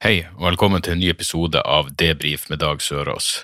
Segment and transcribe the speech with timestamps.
[0.00, 3.42] Hei, og velkommen til en ny episode av Debrif med Dag Sørås,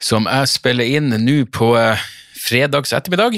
[0.00, 2.00] som jeg spiller inn nå på eh,
[2.40, 3.36] fredags ettermiddag.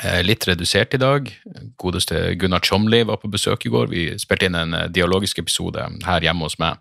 [0.00, 1.28] Eh, Litt redusert i dag.
[1.76, 3.92] Godeste Gunnar Tjomli var på besøk i går.
[3.92, 6.80] Vi spilte inn en eh, dialogisk episode her hjemme hos meg.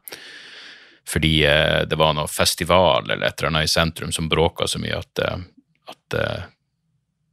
[1.04, 1.36] Fordi
[1.92, 5.20] det var noe festival eller et eller annet i sentrum som bråka så mye at,
[5.92, 6.16] at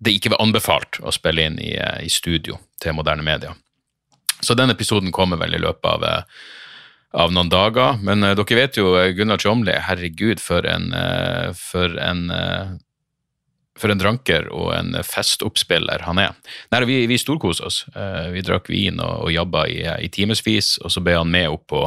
[0.03, 3.55] det ikke var anbefalt å spille inn i, i studio til moderne media.
[4.43, 6.25] Så den episoden kommer vel i løpet av
[7.13, 7.99] av noen dager.
[8.05, 12.79] Men uh, dere vet jo eh, Gunnar Tjomli, herregud, for en, uh, for en uh,
[13.81, 16.35] for en dranker og en festoppspiller han er.
[16.69, 17.79] Nei, vi, vi storkoste oss.
[18.29, 21.65] Vi drakk vin og, og jabba i, i timevis, og så ble han med opp
[21.73, 21.87] på,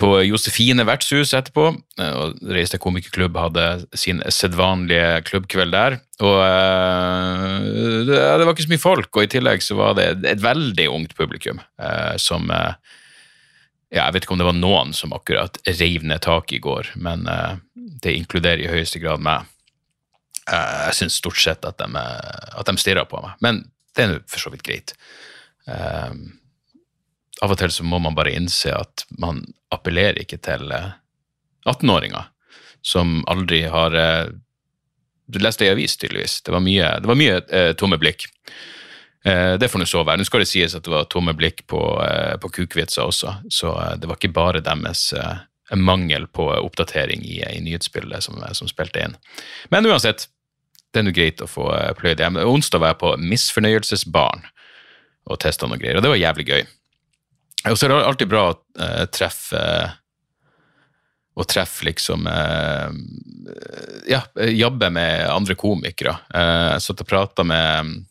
[0.00, 1.66] på Josefine vertshus etterpå.
[2.06, 5.98] og Reiste komikerklubb hadde sin sedvanlige klubbkveld der.
[6.24, 6.40] Og
[8.08, 10.88] det, det var ikke så mye folk, og i tillegg så var det et veldig
[10.96, 11.60] ungt publikum
[12.16, 12.72] som eh,
[13.94, 16.94] ja, Jeg vet ikke om det var noen som akkurat reiv ned taket i går,
[16.98, 17.60] men uh,
[18.02, 19.46] det inkluderer i høyeste grad meg.
[20.50, 23.62] Uh, jeg syns stort sett at de, eh, at de stirrer på meg, men
[23.94, 24.96] det er nå for så vidt greit.
[25.70, 26.10] Uh,
[27.44, 29.40] av og til så må man bare innse at man
[29.74, 30.92] appellerer ikke til eh,
[31.70, 32.30] 18-åringer
[32.84, 33.94] som aldri har
[35.26, 36.42] Du leste ei avis, tydeligvis.
[36.44, 37.38] Det var mye, det var mye
[37.80, 38.26] tomme blikk.
[39.24, 40.20] Eh, det får nå så være.
[40.20, 43.72] Nå skal det sies at det var tomme blikk på, eh, på kukvitser også, så
[43.80, 45.10] eh, det var ikke bare deres
[45.74, 49.14] mangel på oppdatering i, i nyhetsbildet som, som spilte inn.
[49.72, 50.26] Men uansett,
[50.92, 52.36] det er nå greit å få pløyd hjem.
[52.44, 54.44] Onsdag var jeg på Misfornøyelsesbarn
[55.24, 56.66] og testa noe greier, og det var jævlig gøy.
[57.70, 59.62] Og så er det alltid bra å eh, treffe
[61.34, 62.90] å treffe liksom eh,
[64.12, 64.20] Ja,
[64.52, 66.12] jobbe med andre komikere.
[66.28, 68.04] Jeg satt og prata med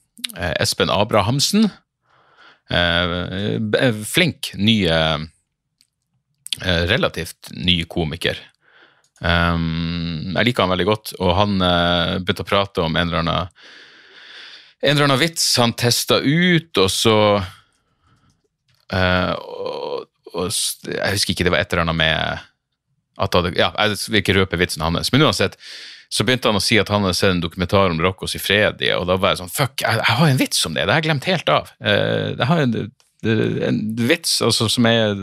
[0.60, 1.70] Espen Abrahamsen.
[2.70, 5.18] Eh, flink, ny eh,
[6.62, 8.40] eh, Relativt ny komiker.
[9.24, 13.52] Jeg liker han veldig godt, og han eh, begynte å prate om en eller annen
[14.84, 17.16] en eller annen vits han testa ut, og så
[18.92, 20.50] uh, og, og,
[20.90, 22.44] Jeg husker ikke, det var et eller annet med
[23.24, 25.56] at hadde, ja, Jeg vil ikke røpe vitsen hans, men uansett
[26.13, 29.07] så begynte han å si at han hadde sett en dokumentar om Rocco Sifredi, og
[29.09, 30.84] da var jeg sånn Fuck, jeg, jeg har en vits om det!
[30.85, 31.72] Det har jeg glemt helt av.
[31.81, 32.75] Eh, jeg har en,
[33.69, 35.16] en vits altså, som er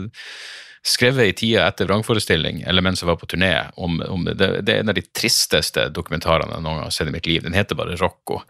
[0.83, 3.53] skrevet i tida etter vrangforestilling, eller mens jeg var på turné.
[3.79, 7.11] Om, om det, det er en av de tristeste dokumentarene jeg noen gang har sett
[7.11, 7.45] i mitt liv.
[7.45, 8.41] Den heter bare Rocco.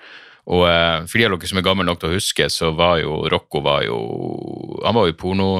[0.49, 3.03] Og eh, for de av dere som er gamle nok til å huske, så var
[3.03, 3.99] jo Rocco var jo
[4.81, 5.51] Han var jo porno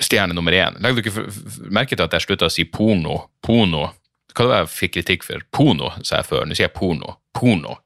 [0.00, 0.76] pornostjerne nummer én.
[0.80, 3.30] Legger f- f- merke til at jeg slutta å si porno.
[3.42, 3.92] Porno.
[4.34, 5.42] Hva det jeg fikk kritikk for?
[5.50, 6.46] Porno, sa jeg før.
[6.46, 7.18] Nå sier jeg porno.
[7.32, 7.78] Porno.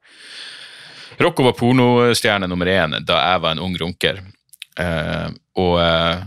[1.18, 4.20] Rocco var pornostjerne nummer én da jeg var en ung runker.
[4.78, 6.24] Uh, og uh,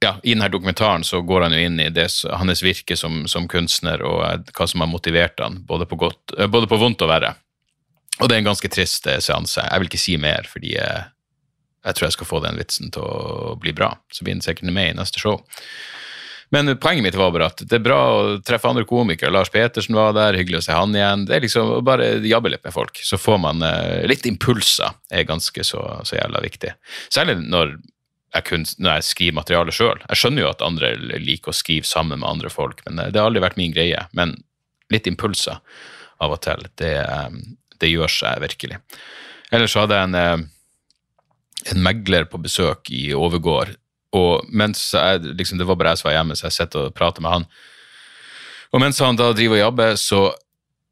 [0.00, 3.48] ja, i denne dokumentaren så går han jo inn i det, hans virke som, som
[3.48, 7.08] kunstner, og eh, hva som har motivert han, både på, godt, både på vondt og
[7.08, 7.32] verre.
[8.20, 9.64] Og det er en ganske trist seanse.
[9.64, 10.76] Jeg vil ikke si mer, fordi
[11.86, 13.92] jeg tror jeg skal få den vitsen til å bli bra.
[14.12, 15.38] Så blir den sikkert med i neste show.
[16.54, 19.32] Men poenget mitt var bare at det er bra å treffe andre komikere.
[19.34, 21.24] Lars Petersen var der, hyggelig å se han igjen.
[21.26, 24.94] Det er liksom bare jabbe litt med folk, så får man eh, litt impulser.
[25.10, 26.72] er ganske så, så jævla viktig.
[27.10, 27.74] Særlig når
[28.36, 30.02] jeg, kun, når jeg skriver materiale sjøl.
[30.06, 33.22] Jeg skjønner jo at andre liker å skrive sammen med andre folk, men eh, det
[33.22, 34.06] har aldri vært min greie.
[34.14, 34.36] Men
[34.94, 35.58] litt impulser
[36.22, 37.40] av og til, det, eh,
[37.82, 38.78] det gjør seg virkelig.
[39.54, 40.46] Ellers hadde jeg en,
[41.72, 43.74] en megler på besøk i Overgård,
[44.16, 46.94] og mens jeg, liksom, det var bare jeg som var hjemme, så jeg sitter og
[46.96, 47.46] prater med han.
[48.72, 50.20] Og mens han da driver og jobber, så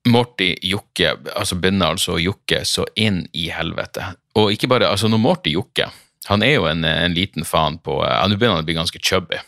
[0.05, 4.11] Morty jokker, altså begynner altså å jokke så inn i helvete.
[4.37, 5.95] Og ikke bare, altså når Morty jokker,
[6.29, 9.01] han er jo en, en liten faen på, ja, nå begynner han å bli ganske
[9.01, 9.41] chubby.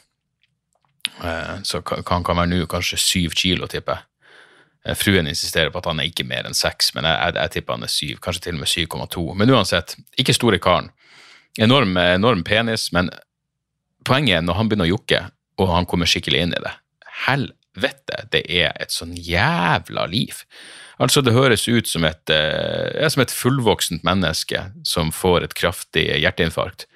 [1.25, 4.05] Eh, Så kan kan være nå kanskje syv kilo, tipper jeg.
[4.87, 7.55] Eh, Fruen insisterer på at han er ikke mer enn seks, men jeg, jeg, jeg
[7.57, 9.25] tipper han er syv, kanskje til og med 7,2.
[9.41, 10.91] Men uansett, ikke store karen.
[11.63, 13.11] Enorm, enorm penis, men
[14.07, 15.23] poenget er når han begynner å jokke,
[15.61, 16.73] og han kommer skikkelig inn i det.
[17.27, 20.43] Helvete, det er et sånn jævla liv.
[21.03, 26.07] Altså, det høres ut som et, eh, som et fullvoksent menneske som får et kraftig
[26.23, 26.87] hjerteinfarkt.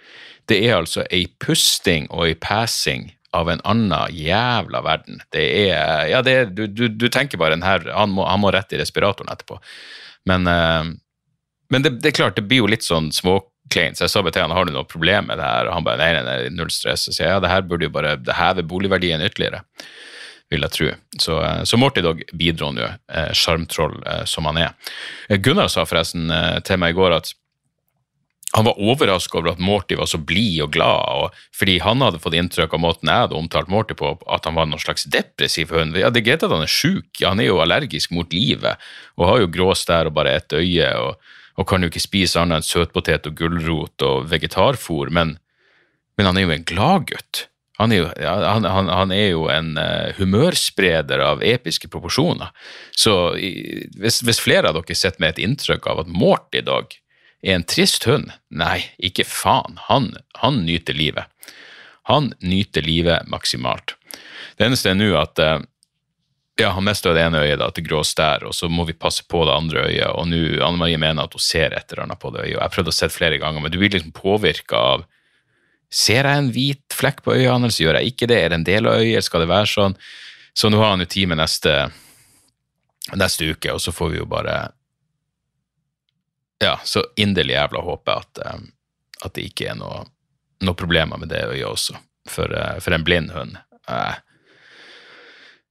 [0.49, 5.21] Det er altså ei pusting og ei passing av en annen jævla verden.
[5.31, 8.41] Det er Ja, det er, du, du, du tenker bare den her han må, han
[8.43, 9.61] må rett i respiratoren etterpå.
[10.27, 10.91] Men, eh,
[11.71, 13.13] men det, det er klart, det blir jo litt sånn
[13.71, 13.97] småkleint.
[13.97, 15.99] Så jeg sa til han har du noe problem med det her, og han bare
[15.99, 17.07] nei, nei, nei null stress.
[17.07, 19.63] Så sier ja, det her burde jo bare det hever boligverdien ytterligere,
[20.51, 20.93] vil jeg tro.
[21.19, 24.75] Så, eh, så Morty Dog bidro nå, eh, sjarmtroll eh, som han er.
[25.39, 26.31] Gunnar sa forresten
[26.65, 27.35] til meg i går at
[28.53, 32.19] han var overrasket over at Morty var så blid og glad, og fordi han hadde
[32.19, 35.71] fått inntrykk av måten jeg hadde omtalt Morty på, at han var noen slags depressiv
[35.71, 35.95] hund.
[35.95, 38.83] Ja, det er greit at han er sjuk, han er jo allergisk mot livet
[39.15, 42.41] og har jo grå stær og bare ett øye, og, og kan jo ikke spise
[42.41, 45.37] annet enn søtpotet og gulrot og vegetarfôr, men,
[46.17, 47.47] men han er jo en gladgutt.
[47.81, 52.51] Han han, han, han er jo en uh, humørspreder av episke proporsjoner.
[52.93, 53.53] Så i,
[53.97, 56.93] hvis, hvis flere av dere sitter med et inntrykk av at Morty i dag
[57.41, 58.35] er en trist hund?
[58.53, 59.81] Nei, ikke faen.
[59.89, 60.13] Han,
[60.43, 61.33] han nyter livet.
[62.13, 63.97] Han nyter livet maksimalt.
[64.61, 65.63] Det eneste er nå at eh,
[66.61, 69.25] ja, han mista det ene øyet da, til grå stær, og så må vi passe
[69.29, 70.11] på det andre øyet.
[70.13, 72.57] Og nå Anne Marie mener at hun ser et eller annet på det øyet.
[72.59, 75.09] og Jeg prøvde å se flere ganger, men du blir liksom påvirka av
[75.91, 78.37] Ser jeg en hvit flekk på øyet hans, gjør jeg ikke det?
[78.39, 79.27] Er det en del av øyet?
[79.27, 79.97] Skal det være sånn?
[80.55, 81.73] Så nå har han jo time neste,
[83.19, 84.55] neste uke, og så får vi jo bare
[86.63, 88.61] ja, så inderlig jævla håper jeg at, eh,
[89.27, 90.05] at det ikke er noe,
[90.63, 91.97] noe problemer med det øyet også,
[92.29, 93.57] for, eh, for en blind hund.
[93.89, 94.15] Eh,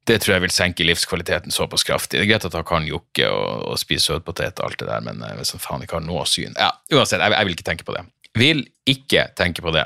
[0.10, 2.18] det tror jeg vil senke livskvaliteten såpass kraftig.
[2.18, 5.06] Det er greit at han kan jokke og, og spise søtpotet og alt det der,
[5.06, 7.88] men hvis han faen ikke har noe syn Ja, uansett, jeg, jeg, vil ikke tenke
[7.88, 8.04] på det.
[8.40, 9.86] Vil ikke tenke på det.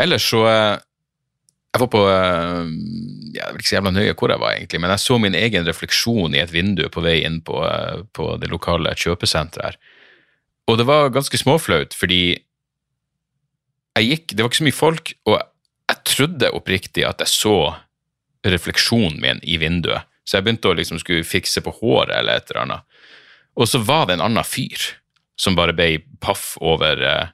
[0.00, 4.80] Ellers så Jeg var på Jeg vil ikke så jævla nøye hvor jeg var, egentlig,
[4.80, 7.60] men jeg så min egen refleksjon i et vindu på vei inn på,
[8.14, 9.80] på det lokale kjøpesenteret her.
[10.70, 12.38] Og det var ganske småflaut, fordi
[13.94, 15.34] jeg gikk Det var ikke så mye folk, og
[15.84, 17.56] jeg trodde oppriktig at jeg så
[18.44, 20.08] refleksjonen min i vinduet.
[20.24, 23.00] Så jeg begynte å liksom skulle fikse på håret eller et eller annet.
[23.60, 24.80] Og så var det en annen fyr
[25.40, 27.32] som bare ble paff over uh,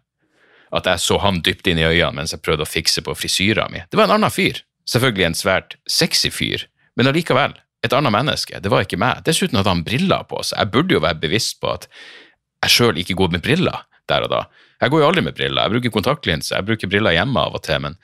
[0.77, 3.69] at jeg så han dypt inn i øynene mens jeg prøvde å fikse på frisyra
[3.73, 3.83] mi.
[3.91, 4.63] Det var en annen fyr.
[4.91, 6.65] Selvfølgelig en svært sexy fyr,
[6.99, 7.55] men allikevel
[7.87, 8.59] et annet menneske.
[8.61, 9.23] Det var ikke meg.
[9.27, 10.59] Dessuten hadde han briller på seg.
[10.59, 11.87] Jeg burde jo være bevisst på at
[12.65, 14.41] jeg sjøl ikke går med briller der og da.
[14.81, 15.63] Jeg går jo aldri med briller.
[15.63, 17.97] Jeg bruker kontaktlinser, jeg bruker briller hjemme av og til, men,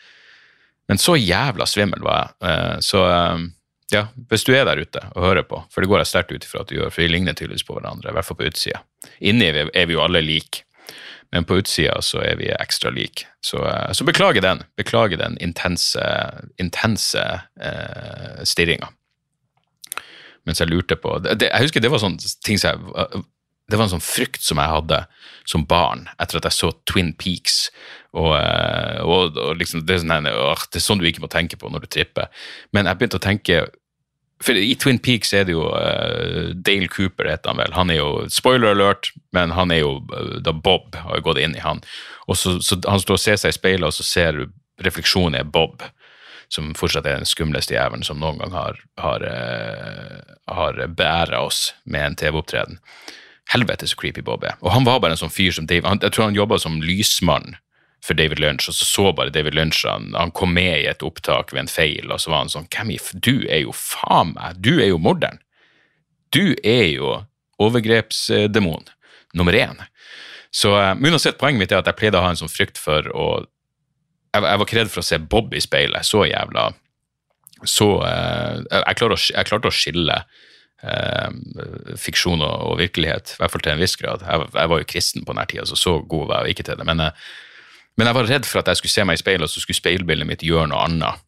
[0.88, 2.50] men så jævla svimmel var jeg.
[2.50, 3.46] Eh, så eh,
[3.94, 6.46] ja, hvis du er der ute og hører på, for det går jeg sterkt ut
[6.46, 8.82] ifra at du gjør, for vi ligner tydeligvis på hverandre, i hvert fall på utsida.
[9.22, 10.64] Inni er vi jo alle like,
[11.34, 13.28] men på utsida så er vi ekstra like.
[13.44, 14.62] Så, eh, så beklager den.
[14.78, 16.02] Beklager den intense,
[16.62, 17.24] intense
[17.60, 18.90] eh, stirringa.
[20.46, 23.24] Mens jeg lurte på det, Jeg husker det var sånn ting som jeg
[23.66, 25.00] det var en sånn frykt som jeg hadde
[25.48, 27.72] som barn etter at jeg så Twin Peaks.
[28.16, 31.32] Og, eh, og, og liksom, det, er sånn, øh, det er sånn du ikke må
[31.32, 32.30] tenke på når du tripper.
[32.76, 33.66] Men jeg begynte å tenke
[34.44, 37.72] for I Twin Peaks er det jo uh, Dale Cooper, heter han vel.
[37.72, 41.56] Han er jo Spoiler alert, men han er jo uh, da Bob har gått inn
[41.56, 41.80] i han.
[42.28, 44.52] Og så, så Han står og ser seg i speilet, og så ser du
[44.84, 45.80] refleksjonen er Bob
[46.52, 49.24] som fortsatt er den skumleste jævelen som noen gang har, har,
[50.46, 52.76] har beæra oss med en TV-opptreden.
[53.50, 54.54] Helvete så creepy Bob er.
[54.60, 56.78] Og han var bare en sånn fyr som Dave, han, Jeg tror han jobba som
[56.84, 57.56] lysmann
[58.06, 61.02] for David Lynch, og så så bare David Lynch han, han kom med i et
[61.06, 64.60] opptak ved en feil, og så var han sånn Hvem Du er jo faen meg
[64.62, 65.40] Du er jo morderen.
[66.34, 67.12] Du er jo
[67.62, 68.88] overgrepsdemon
[69.34, 69.78] nummer én.
[70.54, 73.08] Så uh, uansett, poenget mitt er at jeg pleide å ha en sånn frykt for
[73.12, 73.28] å
[74.34, 76.04] Jeg, jeg var ikke redd for å se Bob i speilet.
[76.04, 76.66] Så jævla
[77.64, 80.20] Så uh, jeg, å, jeg klarte å skille
[80.82, 81.30] eh,
[82.00, 84.24] fiksjon og, virkelighet, i hvert fall til en viss grad.
[84.26, 86.80] Jeg, jeg var jo kristen på denne tida, så så god var jeg ikke til
[86.80, 86.88] det.
[86.88, 87.28] Men, eh,
[87.96, 89.78] men, jeg var redd for at jeg skulle se meg i speilet, og så skulle
[89.78, 91.22] speilbildet mitt gjøre noe annet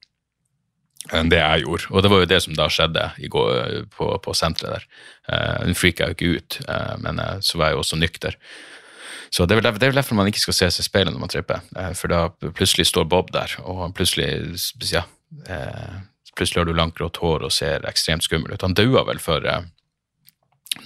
[1.15, 1.89] enn det jeg gjorde.
[1.95, 3.53] Og det var jo det som da skjedde går,
[3.95, 4.89] på, på senteret der.
[5.33, 7.97] Eh, uh, freaka jeg jo ikke ut, uh, men uh, så var jeg jo også
[7.97, 8.37] nykter.
[9.33, 11.23] Så det er, vel, det er derfor man ikke skal se seg i speilet når
[11.23, 14.29] man tripper, uh, for da plutselig står Bob der, og plutselig
[14.93, 15.07] ja,
[15.49, 15.99] eh,
[16.39, 18.63] Plutselig har du langt, grått hår og ser ekstremt skummel ut.
[18.63, 19.65] Han daua vel for eh,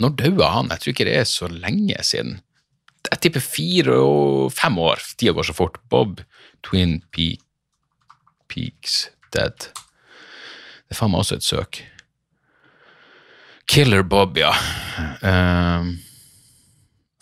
[0.01, 0.71] Når daua han?
[0.73, 2.39] Jeg tror ikke det er så lenge siden.
[3.11, 5.03] Jeg tipper fire og fem år.
[5.19, 5.81] Tida går så fort.
[5.91, 6.21] Bob
[6.63, 7.43] Twin Peak,
[8.49, 9.69] Peaks Dead.
[10.87, 11.83] Det er faen meg også et søk.
[13.71, 14.53] Killer Bob, ja.
[15.23, 15.95] Uh,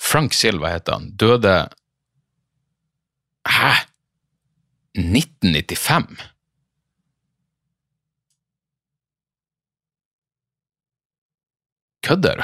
[0.00, 1.10] Frank Silva heter han.
[1.16, 1.68] Døde
[3.46, 3.72] Hæ?
[4.98, 6.18] 1995?
[12.02, 12.42] Kødder du?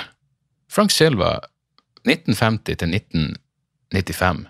[0.70, 1.38] Frank Silva,
[2.06, 4.46] 1950 til 1995.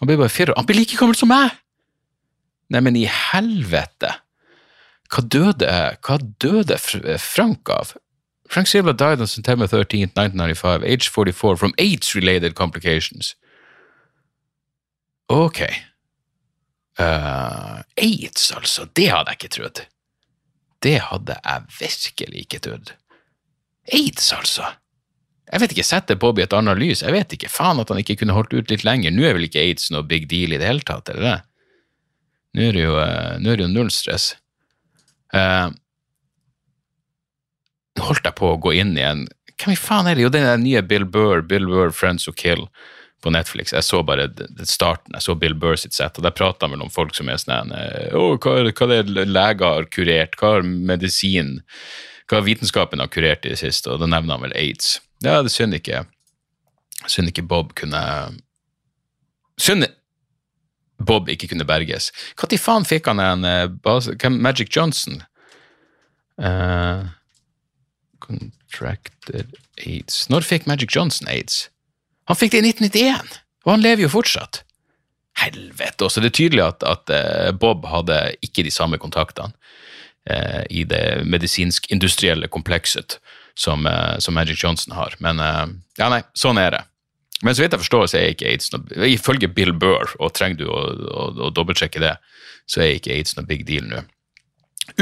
[0.00, 0.60] Han blir bare fire år.
[0.60, 1.54] Han blir like gammel som meg!
[2.72, 4.14] Neimen, i helvete!
[5.12, 5.68] Hva døde,
[6.00, 6.78] hva døde
[7.20, 7.92] Frank av?
[8.52, 13.34] Frank Silva died on September 13, 1995, age 44, from AIDS-related complications.
[15.28, 15.60] Ok.
[17.00, 18.88] Uh, AIDS, altså.
[18.96, 19.84] Det hadde jeg ikke trodd.
[20.82, 22.92] Det hadde jeg virkelig ikke trodd.
[23.92, 24.64] Aids, altså.
[25.52, 27.02] Jeg vet ikke, setter Bobby et annet lys.
[27.04, 29.12] Jeg vet ikke, faen at han ikke kunne holdt ut litt lenger.
[29.12, 31.38] Nå er vel ikke aids noe big deal i det hele tatt, eller det?
[32.56, 34.30] Nå er det jo, uh, nå er det jo null stress.
[35.36, 35.68] Uh,
[38.00, 39.26] holdt jeg på å gå inn igjen.
[39.60, 40.24] Hvem i faen er det?
[40.24, 42.64] Jo, den nye Bill Burr, Bill Burr, Friends Who Kill
[43.22, 43.74] på Netflix.
[43.76, 44.30] Jeg så bare
[44.64, 47.28] starten, jeg så Bill Burr sitt sett, og der prater han vel om folk som
[47.30, 50.40] er sånn Å, hva, hva er det leger har kurert?
[50.40, 51.58] Hva har medisin
[52.30, 53.90] Hva vitenskapen har kurert i det siste?
[53.92, 55.00] Og da nevner han vel aids.
[55.24, 56.04] Ja, det synd ikke
[57.10, 58.02] Synd ikke Bob kunne
[59.58, 59.88] Synd
[61.02, 62.12] Bob ikke kunne berges.
[62.38, 63.46] Når faen fikk han en
[63.82, 65.22] base Magic Johnson?
[66.38, 67.10] Uh,
[68.22, 69.50] contracted
[69.84, 71.66] aids Når fikk Magic Johnson aids?
[72.30, 74.62] Han fikk det i 1991, og han lever jo fortsatt.
[75.42, 76.06] Helvete!
[76.06, 76.22] Også.
[76.22, 79.50] Det er tydelig at, at uh, Bob hadde ikke de samme kontaktene
[80.30, 83.18] uh, i det medisinsk-industrielle komplekset
[83.54, 85.16] som, uh, som, Magic Johnson har.
[85.18, 85.42] Men
[85.98, 86.82] ja, nei, sånn er det.
[87.42, 90.62] Men så vidt jeg forstår, så er ikke aids noe Ifølge Bill Burr, og trenger
[90.62, 92.14] du å, å, å dobbeltsjekke det,
[92.70, 94.04] så er ikke aids noe big deal nå.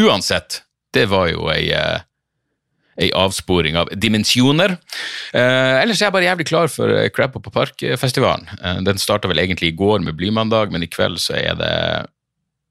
[0.00, 0.62] Uansett,
[0.96, 1.68] det var jo ei
[3.00, 4.76] ei avsporing av dimensjoner.
[5.32, 8.48] Eh, ellers er jeg bare jævlig klar for eh, Crab på Park-festivalen.
[8.58, 11.74] Eh, den starta vel egentlig i går med Blymandag, men i kveld så er det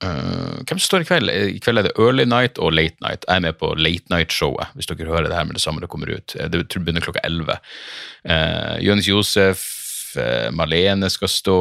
[0.03, 1.32] uh, Hvem som står i kveld?
[1.32, 3.25] I kveld er det Early Night og Late Night.
[3.27, 5.91] Jeg er med på Late Night-showet, hvis dere hører det her med det samme det
[5.91, 6.36] kommer ut.
[6.36, 7.60] Det begynner klokka elleve.
[8.27, 9.65] Uh, Jonis Josef,
[10.18, 11.60] uh, Malene skal stå.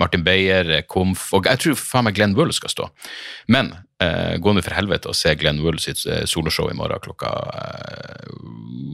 [0.00, 2.88] Martin Beyer, Komf og jeg tror faen meg Glenn Wool skal stå.
[3.52, 7.02] Men uh, gå nå for helvete og se Glenn Wool sitt eh, soloshow i morgen
[7.04, 7.30] klokka
[7.60, 8.30] eh,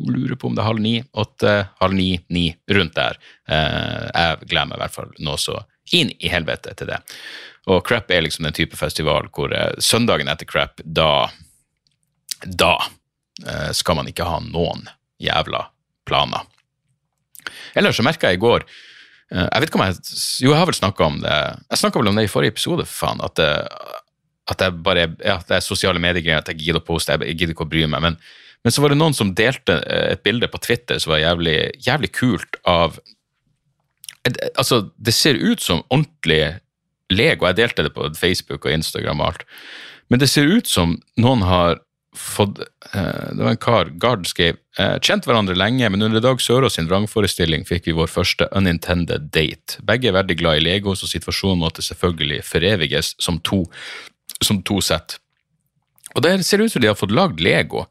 [0.06, 3.18] Lurer på om det er halv ni, åtte, halv ni, ni, rundt der.
[3.50, 5.60] Eh, jeg gleder meg i hvert fall nå så
[5.94, 7.00] inn i helvete til det.
[7.66, 11.28] Og Crap er liksom den type festival hvor eh, søndagen etter Crap, da
[12.44, 12.74] Da
[13.46, 14.86] eh, skal man ikke ha noen
[15.22, 15.64] jævla
[16.06, 16.44] planer.
[17.74, 18.66] Ellers så merka jeg i går
[19.34, 19.96] Eh, jeg vet ikke om jeg
[20.44, 21.36] Jo, jeg har vel snakka om det
[21.72, 23.22] Jeg snakka vel om det i forrige episode, for faen.
[23.26, 23.50] At, det,
[24.52, 27.56] at jeg bare ja, det er sosiale medier, at jeg gidder å poste, jeg gidder
[27.56, 28.04] ikke å bry meg.
[28.04, 28.18] Men,
[28.62, 32.14] men, så var det noen som delte et bilde på Twitter som var jævlig, jævlig
[32.14, 33.00] kult av
[34.58, 36.56] Altså, det ser ut som ordentlig
[37.12, 37.46] Lego.
[37.48, 39.44] Jeg delte det på Facebook og Instagram og alt.
[40.10, 41.80] Men det ser ut som noen har
[42.16, 42.60] fått
[42.94, 46.78] eh, Det var en kar, Gard skrev eh, Kjent hverandre lenge, men under Dag Sørås
[46.78, 49.82] sin vrangforestilling fikk vi vår første unintended date.
[49.84, 53.64] Begge er veldig glad i Lego, så situasjonen måtte selvfølgelig foreviges som to,
[54.40, 55.18] som to sett.
[56.16, 57.84] Og det ser ut som de har fått lagd Lego.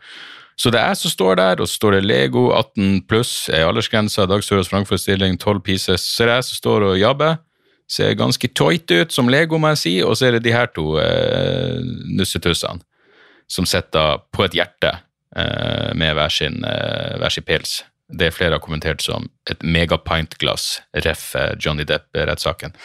[0.57, 3.67] Så det er jeg som står der, og så står det Lego 18 pluss, er
[3.67, 6.05] aldersgrensa, Dag Sørås vrangforestilling, 12 pieces.
[6.07, 7.37] Så er jeg som står og jabber.
[7.87, 10.71] Ser ganske toit ut som Lego, må jeg si, og så er det de her
[10.73, 11.83] to eh,
[12.17, 12.81] nussetussene
[13.47, 14.91] som sitter på et hjerte
[15.35, 17.83] eh, med hver sin, eh, hver sin pils.
[18.09, 21.27] Det flere har kommentert som et megapintglass, ref.
[21.37, 22.75] Eh, Johnny Depp-rettssaken.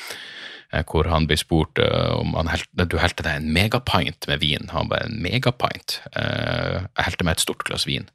[0.70, 4.68] Hvor han blir spurt om han helte, du helte deg en megapint med vin.
[4.70, 5.96] Han bare en megapint.
[6.14, 8.06] Jeg helte meg et stort glass vin,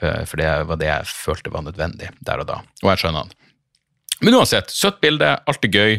[0.00, 2.56] for det var det jeg følte var nødvendig der og da.
[2.82, 3.30] Og jeg skjønner han.
[4.26, 5.94] Men uansett, søtt bilde, alt er gøy,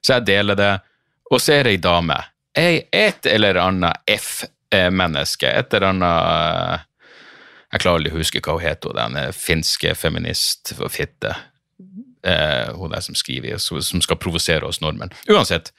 [0.00, 0.72] så jeg deler det.
[1.30, 2.18] Og så er det ei dame,
[2.56, 5.48] ei et eller annet F menneske.
[5.48, 6.84] Et eller annet
[7.68, 11.34] Jeg klarer aldri å huske hva hun heter, den finske feminist for fitte.
[12.24, 15.12] Eh, hun der som skriver, som skal provosere oss nordmenn.
[15.30, 15.70] Uansett,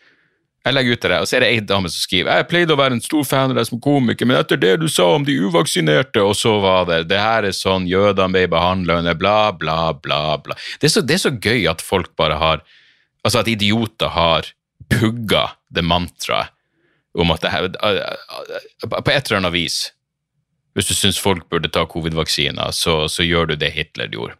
[0.65, 2.79] jeg legger ut det, og så er det ei dame som skriver jeg pleide å
[2.79, 5.37] være en stor fan av deg som komiker, men etter det du sa om de
[5.39, 9.79] uvaksinerte, og så var det det her er sånn jødene ble behandla under bla, bla,
[9.95, 10.57] bla, bla.
[10.79, 12.63] Det er, så, det er så gøy at folk bare har
[13.25, 14.53] Altså at idioter har
[14.89, 16.55] pugga det mantraet
[17.17, 17.69] om at det her,
[18.85, 19.77] På et eller annet vis,
[20.77, 24.37] hvis du syns folk burde ta covid-vaksiner, så, så, gjør du det Hitler gjorde.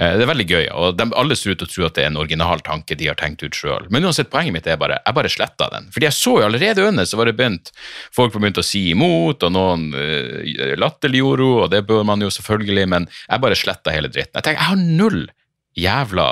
[0.00, 2.06] Eh, det er veldig gøy, og de, alle ser ut til å tro at det
[2.06, 3.86] er en original tanke de har tenkt ut sjøl.
[3.92, 5.90] Men uansett, poenget mitt er bare jeg bare sletta den.
[5.94, 7.70] Fordi jeg så jo allerede under så var det begynt
[8.16, 12.24] folk var begynt å si imot, og noen uh, latterliggjorde henne, og det bør man
[12.24, 14.40] jo selvfølgelig, men jeg bare sletta hele dritten.
[14.40, 15.22] Jeg tenker, jeg har null
[15.76, 16.30] jævla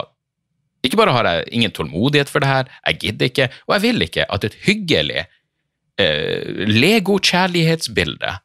[0.85, 4.05] Ikke bare har jeg ingen tålmodighet for det her, jeg gidder ikke, og jeg vil
[4.07, 8.41] ikke at et hyggelig eh, Lego-kjærlighetsbildet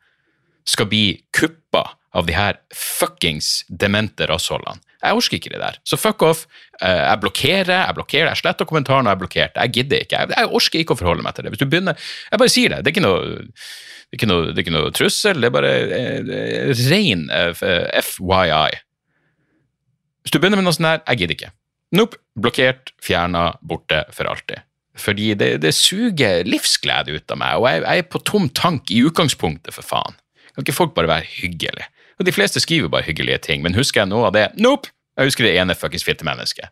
[0.70, 1.04] skal bli
[1.36, 1.84] kuppa
[2.16, 4.80] av de her fuckings demente rassholdene.
[5.00, 5.78] Jeg orker ikke det der.
[5.88, 6.42] Så fuck off.
[6.82, 9.60] Eh, Jeg blokkerer, jeg blokkerer, jeg sletter kommentaren og jeg er blokkert.
[9.62, 10.24] Jeg gidder ikke.
[10.34, 11.54] Jeg orker ikke å forholde meg til det.
[11.54, 11.96] Hvis du begynner
[12.32, 12.82] Jeg bare sier det.
[12.84, 13.22] Det er ikke noe,
[14.10, 18.02] det er ikke noe, det er ikke noe trussel, det er bare eh, ren eh,
[18.10, 18.82] FYI.
[20.26, 21.52] Hvis du begynner med noe sånt der, jeg gidder ikke.
[21.96, 22.20] Nope.
[22.40, 24.64] Blokkert, fjerna, borte for alltid.
[25.00, 28.92] Fordi det, det suger livsglede ut av meg, og jeg, jeg er på tom tank
[28.92, 30.16] i utgangspunktet, for faen.
[30.54, 31.88] Kan ikke folk bare være hyggelige?
[32.20, 34.50] Og de fleste skriver bare hyggelige ting, men husker jeg noe av det?
[34.60, 34.92] Nope!
[35.20, 36.72] Jeg husker det ene fuckings fittemennesket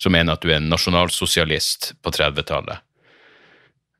[0.00, 2.80] som mener at du er en nasjonalsosialist på 30-tallet.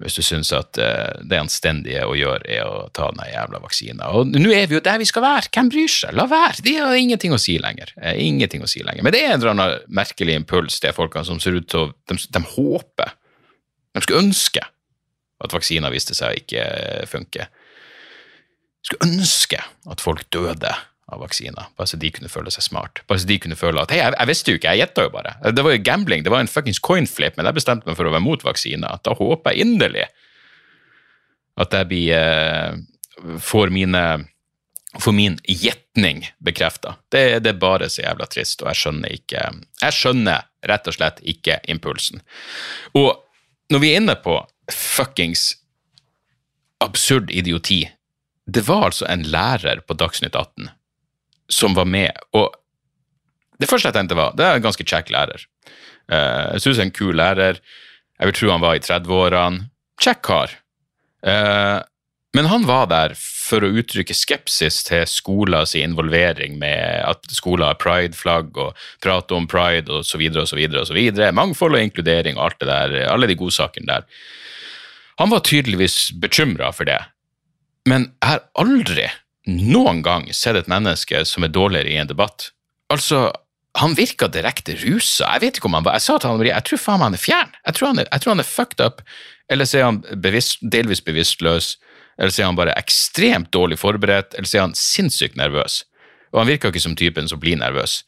[0.01, 4.09] Hvis du syns at eh, det anstendige å gjøre er å ta den jævla vaksina.
[4.17, 5.51] Og nå er vi jo der vi skal være.
[5.53, 6.15] Hvem bryr seg?
[6.17, 6.63] La være.
[6.65, 7.93] Det er ingenting å si lenger.
[8.01, 9.05] Eh, Ingenting å si lenger.
[9.05, 11.91] Men det er en eller annen merkelig impuls, de folkene som ser ut til å
[12.09, 13.13] de, de håper.
[13.93, 14.65] De skulle ønske
[15.41, 16.65] at vaksina viste seg å ikke
[17.11, 17.49] funke.
[18.81, 20.73] De Skulle ønske at folk døde
[21.13, 23.03] av vaksiner, bare så de kunne føle seg smart.
[23.11, 25.13] Bare så de kunne føle at hei, jeg, jeg visste jo ikke, jeg gjetta jo
[25.15, 25.37] bare.
[25.57, 28.15] Det var jo gambling, det var en fuckings coinflip, men jeg bestemte meg for å
[28.15, 29.01] være mot vaksiner.
[29.07, 30.09] Da håper jeg inderlig
[31.61, 34.05] at jeg blir eh, får mine
[34.99, 36.97] får min gjetning bekrefta.
[37.09, 39.45] Det, det er bare så jævla trist, og jeg skjønner ikke
[39.85, 42.25] Jeg skjønner rett og slett ikke impulsen.
[42.99, 43.15] Og
[43.71, 44.35] når vi er inne på
[44.73, 45.55] fuckings
[46.81, 47.85] absurd idioti
[48.47, 50.71] Det var altså en lærer på Dagsnytt 18
[51.53, 52.55] som var med, og
[53.61, 55.45] det første jeg tenkte var det er en ganske kjekk lærer.
[56.11, 57.61] Uh, jeg er en kul lærer.
[58.21, 59.69] Jeg vil tro han var i 30-årene.
[60.01, 60.55] Kjekk kar.
[61.21, 61.79] Uh,
[62.37, 67.81] men han var der for å uttrykke skepsis til skolens involvering med at skoler har
[67.81, 70.85] pride-flagg og prate om pride og så videre og så videre.
[70.85, 71.33] og så videre.
[71.35, 74.07] Mangfold og inkludering og alt det der, alle de godsakene der.
[75.19, 77.01] Han var tydeligvis bekymra for det,
[77.91, 79.11] men jeg har aldri
[79.49, 82.51] noen gang sett et menneske som er dårligere i en debatt.
[82.93, 83.31] Altså,
[83.79, 85.29] han virka direkte rusa.
[85.37, 87.19] Jeg vet ikke om han var Jeg sa til han, jeg tror faen meg han
[87.19, 87.53] er fjern.
[87.67, 89.05] Jeg tror han er, tror han er fucked up.
[89.51, 91.77] Eller så er han bevisst, delvis bevisstløs.
[92.19, 94.35] Eller så er han bare ekstremt dårlig forberedt.
[94.35, 95.85] Eller så er han sinnssykt nervøs.
[96.35, 98.03] Og han virka ikke som typen som blir nervøs.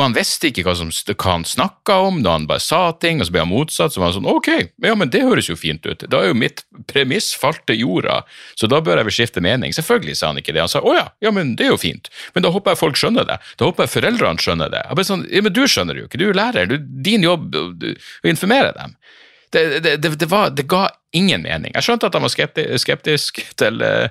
[0.00, 3.18] Og han visste ikke hva, som, hva han snakka om da han bare sa ting,
[3.20, 3.92] og så ble han motsatt.
[3.92, 4.48] Så var han sånn ok,
[4.86, 6.06] ja, men det høres jo fint ut.
[6.08, 8.22] Da er jo mitt premiss falt til jorda,
[8.56, 9.74] så da bør jeg vel skifte mening.
[9.76, 10.62] Selvfølgelig sa han ikke det.
[10.64, 12.08] Han sa å ja, ja, men det er jo fint.
[12.32, 13.36] Men da håper jeg folk skjønner det.
[13.60, 14.80] Da håper jeg foreldrene skjønner det.
[14.88, 16.72] Jeg bare sånn, ja, Men du skjønner det jo ikke, du er lærer.
[16.72, 16.78] Du,
[17.10, 18.96] din jobb er å- informere dem.
[19.52, 21.72] Det, det, det, var, det ga ingen mening.
[21.74, 24.08] Jeg skjønte at han var skeptisk, skeptisk til eh,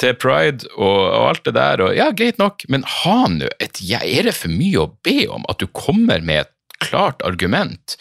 [0.00, 3.80] til pride og, og alt det der, og ja, greit nok, men ha nå et
[3.80, 7.96] ja, Er det for mye å be om at du kommer med et klart argument?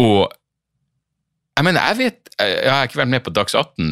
[0.00, 0.32] Og
[1.54, 3.90] jeg mener, jeg vet Jeg har ikke vært med på Dags 18,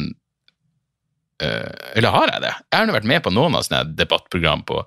[1.45, 2.53] eh, eller har jeg det?
[2.67, 4.81] Jeg har nå vært med på noen av sånne debattprogram på,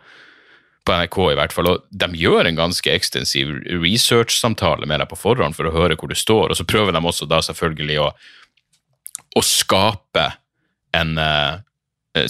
[0.84, 5.16] på NRK, i hvert fall, og de gjør en ganske ekstensiv research-samtale med deg på
[5.22, 8.10] forhånd for å høre hvor du står, og så prøver de også da selvfølgelig å,
[9.40, 10.26] å skape
[11.00, 11.64] en eh,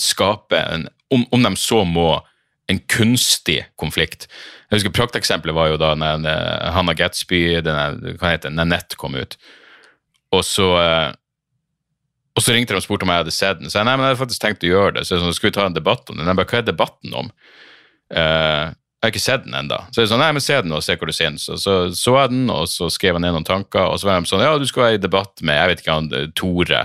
[0.02, 2.10] skape en, om, om de så må,
[2.66, 4.26] en kunstig konflikt.
[4.66, 8.98] Jeg husker Prakteksempelet var jo da når eh, Hannah Gatsby, denne, hva heter det, Nanette
[8.98, 9.36] kom ut.
[10.34, 11.12] Og så, eh,
[12.34, 13.70] og så ringte de og spurte om jeg hadde sett den.
[13.70, 15.06] Så jeg nei, men jeg hadde faktisk tenkt å gjøre det.
[15.06, 16.26] Så jeg sånn, skal vi ta en debatt om den?
[16.26, 17.30] Jeg bare, hva er debatten om?
[18.10, 19.78] Uh, jeg har ikke sett den ennå.
[19.94, 21.46] Så jeg sånn, nei, men se den og se hva du syns.
[21.52, 24.18] Og så så jeg den, og så skrev han ned noen tanker, og så var
[24.18, 26.80] de sånn, ja, du skal være i debatt med, jeg vet ikke, han eh, Tore.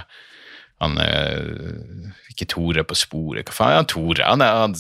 [0.86, 4.24] Han eh, Ikke Tore på sporet, hva faen er han Tore?
[4.24, 4.76] Han, er, han,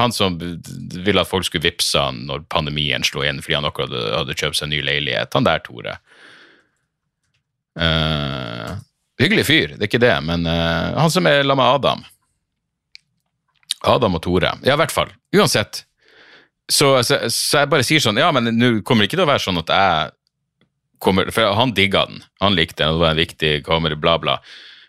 [0.00, 3.94] han som ville at folk skulle vippse han når pandemien slo inn fordi han akkurat
[3.94, 5.30] hadde, kjøpt seg en ny leilighet.
[5.38, 5.96] Han der Tore.
[7.76, 8.74] Uh,
[9.20, 12.04] hyggelig fyr, det er ikke det, men uh, han som er la med Adam.
[13.86, 14.56] Adam og Tore.
[14.66, 15.12] Ja, i hvert fall.
[15.36, 15.84] Uansett.
[16.66, 19.30] Så, så, så jeg bare sier sånn, ja, men nå kommer det ikke til å
[19.30, 20.14] være sånn at jeg
[20.98, 22.22] kommer For han digga den.
[22.40, 24.38] Han likte den, det var en viktig kommer, bla, bla.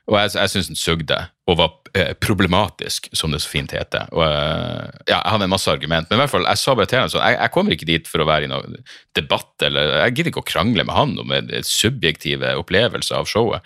[0.07, 4.09] Og jeg, jeg syns den sugde, og var eh, problematisk, som det så fint heter.
[4.11, 6.91] Og, eh, ja, jeg hadde en masse argument, men i hvert fall, jeg sa bare
[6.91, 8.75] til ham sånn, jeg, jeg kommer ikke dit for å være i noen
[9.15, 11.31] debatt, eller jeg gidder ikke å krangle med han om
[11.63, 13.63] subjektive opplevelser av showet.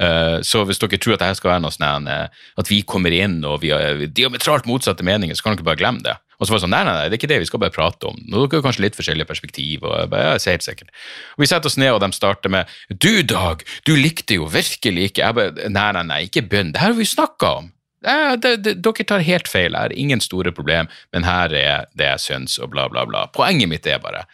[0.00, 3.12] Eh, Så hvis dere tror at dette skal være noe sånn eh, at vi kommer
[3.12, 6.16] inn og vi har diametralt motsatte meninger, så kan dere bare glemme det.
[6.40, 7.74] Og så var det sånn, nei, nei, nei, det er ikke det, vi skal bare
[7.74, 8.16] prate om.
[8.24, 10.94] Nå dere har kanskje litt forskjellige perspektiv, og jeg bare, ja, helt sikkert.
[11.36, 15.10] Og vi setter oss ned, og de starter med, du Dag, du likte jo virkelig
[15.10, 17.68] ikke, jeg bare, nei, nei, nei, ikke bønn, det her har vi snakket om.
[18.00, 22.08] Ja, det, det, dere tar helt feil, har ingen store problem, men her er det
[22.14, 23.26] jeg syns, og bla, bla, bla.
[23.36, 24.24] Poenget mitt er bare,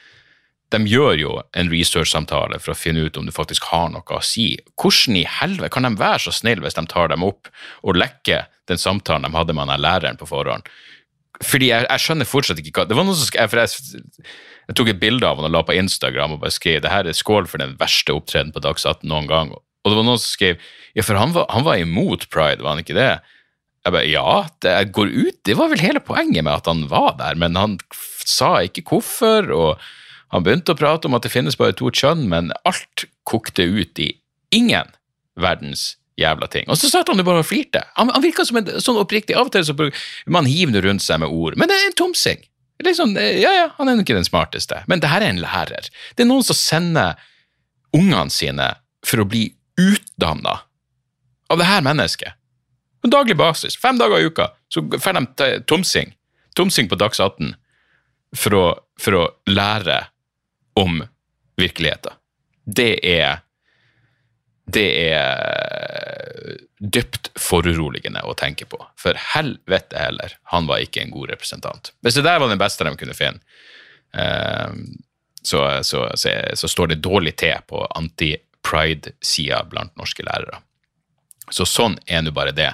[0.74, 4.22] de gjør jo en research-samtale for å finne ut om du faktisk har noe å
[4.24, 4.52] si.
[4.78, 7.50] Hvordan i helvete kan de være så snille hvis de tar dem opp
[7.82, 10.66] og lekker den samtalen de hadde med han læreren på forhånd.
[11.44, 14.02] Fordi jeg, jeg skjønner fortsatt ikke hva Det var noen som skrev, for jeg,
[14.70, 17.08] jeg tok et bilde av han og la på Instagram og bare skrev det her
[17.08, 19.52] er skål for den verste opptreden på Dags 18 noen gang.
[19.52, 20.62] Og det var noen som skrev
[20.96, 23.10] ja, for han var, han var imot pride, var han ikke det?
[23.84, 24.30] Jeg bare, ja,
[24.64, 27.76] det går ut, det var vel hele poenget med at han var der, men han
[28.26, 29.84] sa ikke hvorfor, og
[30.34, 34.00] han begynte å prate om at det finnes bare to kjønn, men alt kokte ut
[34.02, 34.08] i
[34.56, 34.90] ingen
[35.38, 36.68] verdens jævla ting.
[36.72, 37.82] Og så satt han jo bare og flirte.
[37.98, 39.76] Han, han virka som en sånn oppriktig Av og til så
[40.32, 42.44] man hiver rundt seg med ord, men det er en tomsing.
[42.84, 45.88] Liksom, ja, ja, han er ikke den smarteste, men det her er en lærer.
[46.16, 47.16] Det er noen som sender
[47.96, 48.68] ungene sine
[49.06, 49.46] for å bli
[49.80, 50.58] utdanna
[51.52, 52.36] av det her mennesket.
[53.00, 56.12] På daglig basis, fem dager i uka, så får de tomsing.
[56.56, 57.54] Tomsing på Dags 18
[58.36, 59.98] for for å lære
[60.80, 61.02] om
[61.60, 62.16] virkeligheten.
[62.66, 63.42] Det er
[64.66, 68.80] det er dypt foruroligende å tenke på.
[68.98, 71.92] For helvete heller, han var ikke en god representant.
[72.04, 73.40] Hvis det der var den beste de kunne finne,
[74.16, 74.74] eh,
[75.46, 80.58] så, så, så, så står det dårlig til på anti-pride-sida blant norske lærere.
[81.54, 82.72] Så sånn er nå bare det.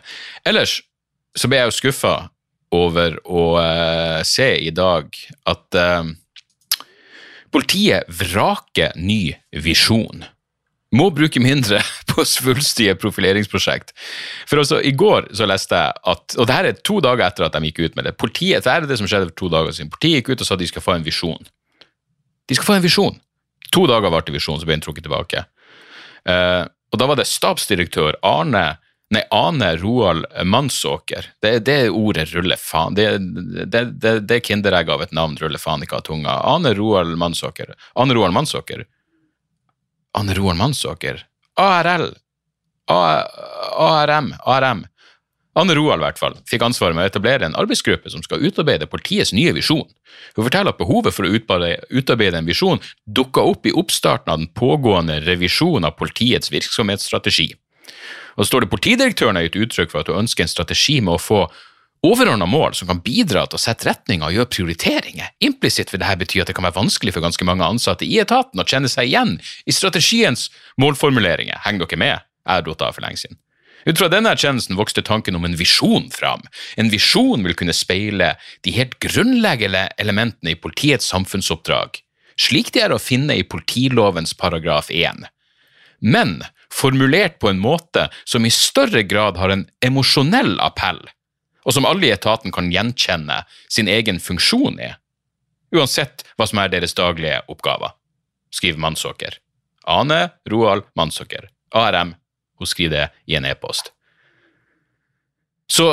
[0.49, 0.79] Ellers
[1.37, 2.15] så ble jeg jo skuffa
[2.73, 5.13] over å uh, se i dag
[5.49, 6.09] at uh,
[7.53, 10.25] politiet vraker ny visjon
[10.97, 13.95] må bruke mindre på svulstige profileringsprosjekt.
[14.49, 17.49] For altså, I går så leste jeg at Og det her er to dager etter
[17.49, 18.17] at de gikk ut med det.
[18.21, 19.93] Politiet, det er det som skjedde for to dager siden.
[19.93, 21.51] Politiet gikk ut og sa at de skal få en visjon.
[22.49, 23.19] De skal få en visjon.
[23.73, 25.47] To dager varte visjonen, så ble den trukket tilbake.
[26.29, 28.77] Uh, og da var det stabsdirektør Arne
[29.13, 31.27] Nei, Ane Roald Mansåker.
[31.45, 33.11] Det, det ordet ruller faen Det,
[33.69, 36.39] det, det, det kinderegget av et navn ruller faen ikke av tunga.
[36.49, 37.75] Ane Roald Mansåker.
[38.01, 38.87] Ane Roald Mansåker
[40.19, 41.25] Anne Roar Mansåker.
[41.57, 42.11] ARL.
[42.89, 44.35] ARM.
[44.45, 44.87] ARM.
[45.55, 48.89] Anne Roald i hvert fall, fikk ansvaret med å etablere en arbeidsgruppe som skal utarbeide
[48.89, 49.85] politiets nye visjon.
[50.37, 51.33] Hun forteller at behovet for å
[51.93, 57.51] utarbeide en visjon dukka opp i oppstarten av den pågående revisjonen av politiets virksomhetsstrategi.
[58.39, 61.19] Og så står det Politidirektøren har gitt uttrykk for at hun ønsker en strategi med
[61.19, 61.43] å få
[62.03, 65.31] overordna mål som kan bidra til å sette retninger og gjøre prioriteringer.
[65.45, 68.59] Implisitt vil dette bety at det kan være vanskelig for ganske mange ansatte i etaten
[68.59, 69.37] å kjenne seg igjen
[69.67, 70.49] i strategiens
[70.83, 71.63] målformuleringer.
[71.67, 72.29] Henger dere med?
[72.43, 73.39] Jeg har datt av for lenge siden.
[73.83, 76.43] Ut fra denne erkjennelsen vokste tanken om en visjon fram.
[76.79, 81.99] En visjon vil kunne speile de helt grunnleggende elementene i politiets samfunnsoppdrag,
[82.39, 85.27] slik de er å finne i politilovens paragraf 1.
[86.03, 86.41] Men
[86.73, 91.03] formulert på en måte som i større grad har en emosjonell appell
[91.63, 94.91] og som alle i etaten kan gjenkjenne sin egen funksjon i,
[95.73, 97.95] uansett hva som er deres daglige oppgaver,
[98.53, 99.39] skriver Mansåker.
[99.89, 102.15] Ane Roald Mansåker, ARM.
[102.59, 103.91] Hun skriver det i en e-post.
[105.67, 105.89] Så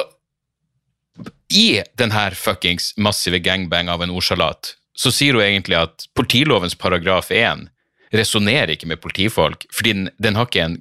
[1.53, 7.31] i denne fuckings massive gangbang av en ordsalat, så sier hun egentlig at politilovens paragraf
[7.31, 7.69] 1
[8.13, 10.77] resonnerer ikke med politifolk, fordi den, den har ikke en,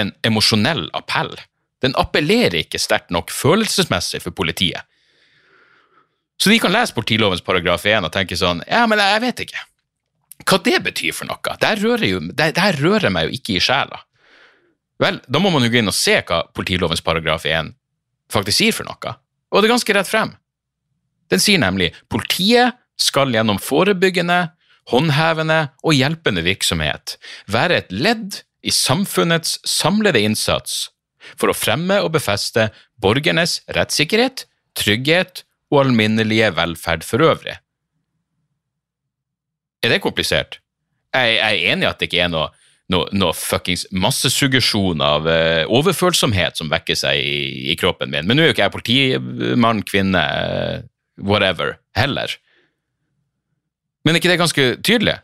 [0.00, 1.32] en emosjonell appell.
[1.82, 4.86] Den appellerer ikke sterkt nok følelsesmessig for politiet.
[6.38, 9.66] Så de kan lese politilovens paragraf 1 og tenke sånn Ja, men jeg vet ikke.
[10.42, 11.56] Hva det betyr for noe?
[11.60, 14.00] Det her rører, jo, det, det her rører meg jo ikke i sjela.
[15.02, 17.74] Vel, da må man jo gå inn og se hva politilovens paragraf 1
[18.32, 19.14] faktisk sier for noe.
[19.52, 20.32] Og det er ganske rett frem.
[21.30, 24.52] Den sier nemlig politiet skal gjennom forebyggende,
[24.90, 27.16] håndhevende og hjelpende virksomhet
[27.50, 30.88] være et ledd i samfunnets samlede innsats
[31.36, 32.68] for å fremme og befeste
[33.02, 34.46] borgernes rettssikkerhet,
[34.78, 37.56] trygghet og alminnelige velferd for øvrig.
[39.82, 40.60] Er det komplisert?
[41.12, 42.46] Jeg, er enig i at det ikke er noe,
[42.92, 48.38] noe, noe fuckings massesuggesjon av uh, overfølsomhet som vekker seg i, i, kroppen min, men
[48.38, 50.86] nå er jo ikke jeg politimann, kvinne, uh,
[51.20, 52.32] whatever, heller.
[54.06, 55.18] Men er ikke det ganske tydelig?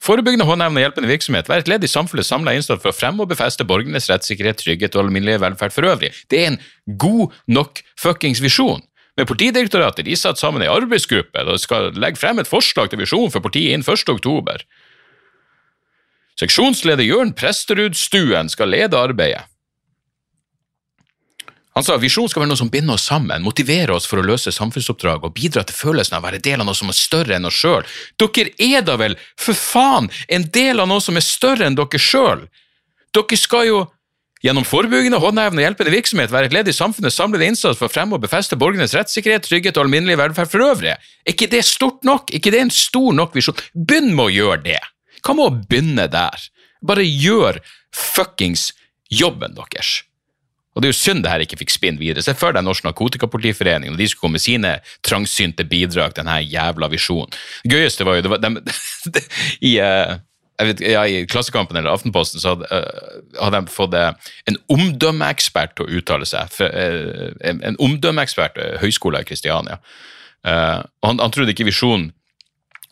[0.00, 3.28] Forebyggende håndhevende hjelpende virksomhet være et ledd i samfunnets samla innsats for å fremme og
[3.34, 6.14] befeste borgernes rettssikkerhet, trygghet og alminnelig velferd for øvrig.
[6.32, 6.60] Det er en
[7.02, 8.80] god nok fuckings visjon.
[9.20, 13.28] Men Politidirektoratet de satt sammen i arbeidsgruppe og skal legge frem et forslag til visjon
[13.28, 14.08] for politiet innen 1.
[14.14, 14.64] oktober.
[16.40, 19.49] Seksjonsleder Jørn Presterud Stuen skal lede arbeidet.
[21.80, 24.52] Han sa visjon skal være noe som binder oss sammen, motiverer oss for å løse
[24.52, 27.48] samfunnsoppdrag og bidra til følelsen av å være del av noe som er større enn
[27.48, 27.86] oss sjøl.
[28.20, 32.00] Dere er da vel, for faen, en del av noe som er større enn dere
[32.04, 32.42] sjøl?
[33.16, 33.78] Dere skal jo
[34.44, 37.94] gjennom forebyggende, håndhevende og hjelpende virksomhet være et ledd i samfunnets samlede innsats for å
[37.96, 40.98] fremme og befeste borgernes rettssikkerhet, trygghet og alminnelig velferd for øvrig.
[41.24, 42.28] Er ikke det stort nok?
[42.28, 43.64] Er ikke det en stor nok visjon?
[43.72, 44.78] Begynn med å gjøre det.
[45.24, 46.48] Hva med å begynne der?
[46.84, 48.74] Bare gjør fuckings
[49.08, 50.02] jobben deres.
[50.74, 52.22] Og det er jo synd det her ikke fikk spinn videre.
[52.22, 56.38] Se for deg Norsk Narkotikapolitiforening, når de skulle komme med sine trangsynte bidrag til denne
[56.46, 57.32] jævla visjonen.
[57.64, 58.62] Det gøyeste var jo det var, de,
[59.70, 60.14] i, uh,
[60.62, 65.74] vet, ja, I Klassekampen eller Aftenposten så hadde, uh, hadde de fått uh, en omdømmeekspert
[65.74, 66.54] til å uttale seg.
[66.54, 69.80] For, en, en omdømmeekspert ved Høgskolen i Kristiania.
[70.46, 72.12] Uh, han, han trodde ikke visjonen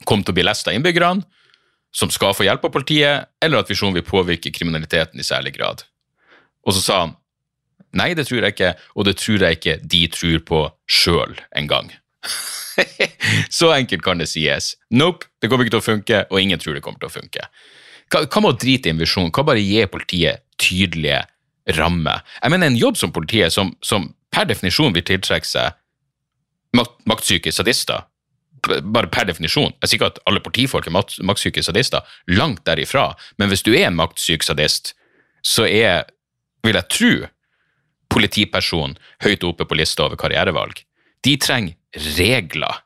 [0.07, 1.23] kom til å bli lest av innbyggerne,
[1.95, 5.87] som skal få hjelp av politiet, eller at visjonen vil påvirke kriminaliteten i særlig grad.
[6.67, 7.17] Og så sa han
[7.96, 11.90] Nei, det tror jeg ikke, og det tror jeg ikke de tror på sjøl engang.
[13.59, 14.74] Så enkelt kan det sies.
[14.90, 17.48] Nope, det kommer ikke til å funke, og ingen tror det kommer til å funke.
[18.12, 19.33] Hva, hva med å drite i en visjon?
[19.33, 21.24] Hva bare gi politiet tydelige
[21.79, 22.24] rammer?
[22.42, 25.77] Jeg mener En jobb som politiet, som, som per definisjon vil tiltrekke seg
[26.77, 28.05] makt, maktsyke sadister,
[28.64, 29.72] bare per definisjon.
[29.81, 33.88] Jeg sier ikke at alle politifolk er maktsyke sadister, langt derifra, men hvis du er
[33.88, 34.94] en maktsyk sadist,
[35.44, 36.09] så er,
[36.66, 37.12] vil jeg tro,
[38.12, 40.83] politiperson høyt oppe på lista over karrierevalg.
[41.25, 41.77] De trenger
[42.18, 42.83] regler,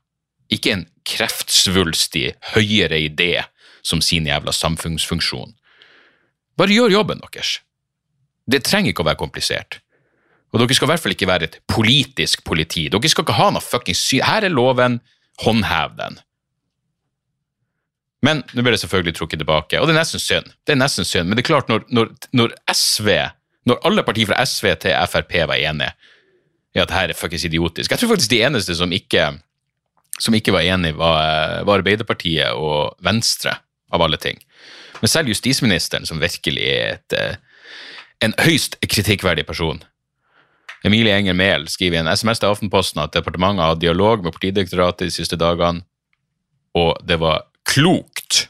[0.52, 3.44] ikke en kreftsvulstig høyere idé
[3.82, 5.54] som sin jævla samfunnsfunksjon.
[6.58, 7.60] Bare gjør jobben deres.
[8.46, 9.80] Det trenger ikke å være komplisert.
[10.52, 12.88] Og dere skal i hvert fall ikke være et politisk politi.
[12.92, 14.24] Dere skal ikke ha noe fuckings syn.
[14.26, 15.00] Her er loven,
[15.42, 16.18] håndhev den.
[18.22, 20.52] Men nå blir det selvfølgelig trukket tilbake, og det er nesten synd.
[20.62, 23.08] Det er nesten synd, Men det er klart, når, når, når SV
[23.68, 25.92] når alle partier fra SV til Frp var enige
[26.72, 27.90] i at dette er fuckings idiotisk.
[27.90, 29.26] Jeg tror faktisk de eneste som ikke,
[30.20, 33.58] som ikke var enige, var, var, Arbeiderpartiet og Venstre,
[33.92, 34.38] av alle ting.
[35.02, 37.34] Men selv justisministeren, som virkelig er et, eh,
[38.24, 39.82] en høyst kritikkverdig person.
[40.84, 45.10] Emilie Enger Mehl skriver i en SMS til Aftenposten at departementet har dialog med Politidirektoratet
[45.10, 45.84] de siste dagene,
[46.74, 48.48] og det var klokt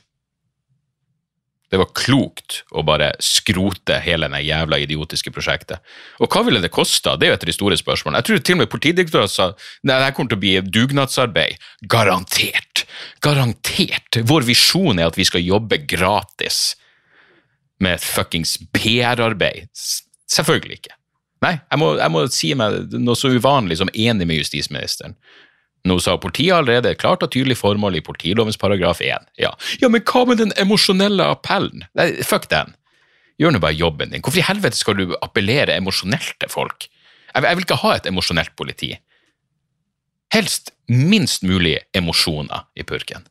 [1.72, 5.80] det var klokt å bare skrote hele det jævla idiotiske prosjektet.
[6.20, 7.14] Og hva ville det kosta?
[7.16, 8.20] Det er jo et av de store spørsmålene.
[8.20, 11.64] Jeg tror til og med politidirektøren sa nei, det her kommer til å bli dugnadsarbeid.
[11.94, 12.84] Garantert!
[13.24, 14.20] Garantert!
[14.28, 16.74] Vår visjon er at vi skal jobbe gratis
[17.82, 19.72] med fuckings PR-arbeid.
[20.28, 20.98] Selvfølgelig ikke.
[21.42, 25.16] Nei, jeg må, jeg må si meg noe så uvanlig som enig med justisministeren.
[25.88, 29.26] Nå sa politiet allerede et klart og tydelig formål i politilovens paragraf 1.
[29.42, 29.50] Ja.
[29.82, 31.86] ja, men hva med den emosjonelle appellen?
[31.98, 32.76] Nei, fuck den.
[33.40, 34.22] Gjør nå bare jobben din.
[34.22, 36.86] Hvorfor i helvete skal du appellere emosjonelt til folk?
[37.32, 38.92] Jeg, jeg vil ikke ha et emosjonelt politi.
[40.32, 43.26] Helst minst mulig emosjoner i purken.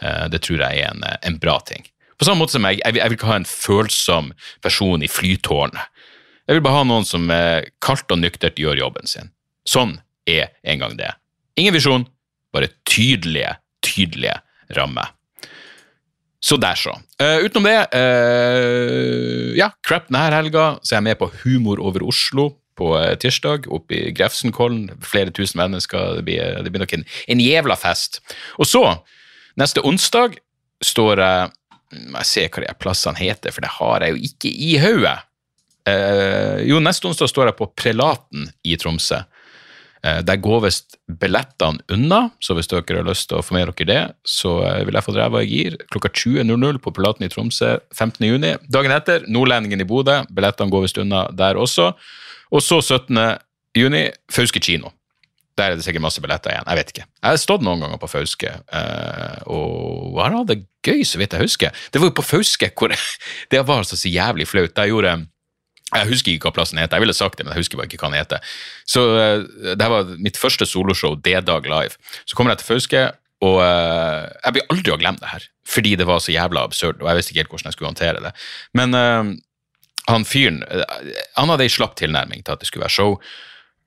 [0.00, 1.82] Uh, det tror jeg er en, en, bra ting.
[2.20, 4.30] På samme måte som jeg, jeg, vil, ikke ha en følsom
[4.64, 6.06] person i flytårnet.
[6.46, 9.34] Jeg vil bare ha noen som uh, kaldt og nyktert gjør jobben sin.
[9.68, 9.98] Sånn
[10.28, 11.10] er en gang det.
[11.58, 12.06] Ingen visjon,
[12.54, 14.36] bare tydelige, tydelige
[14.76, 15.14] rammer.
[16.40, 16.94] Så der, så.
[17.20, 22.06] Uh, utenom det, uh, ja, crap denne helga, så er jeg med på Humor over
[22.08, 22.46] Oslo
[22.80, 24.88] på uh, tirsdag, oppe i Grefsenkollen.
[25.04, 26.16] Flere tusen mennesker.
[26.20, 28.22] Det blir, det blir nok en, en jævla fest.
[28.56, 28.84] Og så,
[29.60, 30.40] neste onsdag,
[30.80, 31.56] står jeg
[31.90, 35.18] Jeg ser hva de plassene heter, for det har jeg jo ikke i hodet.
[36.70, 39.18] jo, neste onsdag står jeg på Prelaten i Tromsø.
[40.00, 43.68] Eh, der går visst billettene unna, så hvis dere har lyst til å få med
[43.68, 47.32] dere det, så eh, vil jeg få ræva i gir klokka 20.00 på Pilaten i
[47.32, 48.64] Tromsø 15.6.
[48.72, 50.22] Dagen etter Nordlendingen i Bodø.
[50.32, 51.92] Billettene går visst unna der også.
[52.50, 54.94] Og så 17.6 Fauske kino.
[55.58, 56.68] Der er det sikkert masse billetter igjen.
[56.70, 57.04] Jeg vet ikke.
[57.20, 61.36] Jeg har stått noen ganger på Fauske, eh, og har hatt det gøy, så vidt
[61.36, 61.82] jeg husker.
[61.92, 62.94] Det var jo på Fauske hvor
[63.52, 64.72] Det var så jævlig flaut.
[64.72, 65.18] Jeg gjorde
[65.90, 67.98] jeg husker ikke hva plassen heter, jeg ville sagt det, men jeg husker bare ikke
[68.02, 68.54] hva den heter.
[68.88, 71.98] Så uh, det her var mitt første soloshow, D-Dag Live.
[72.24, 73.04] Så kommer jeg til Fauske,
[73.42, 77.02] og uh, jeg blir aldri å glemme det her, fordi det var så jævla absurd,
[77.02, 78.34] og jeg visste ikke helt hvordan jeg skulle håndtere det.
[78.78, 79.36] Men uh,
[80.10, 80.62] han fyren
[81.36, 83.18] Han hadde ei slapp tilnærming til at det skulle være show,